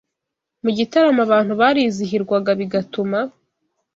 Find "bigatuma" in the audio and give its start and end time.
2.59-3.19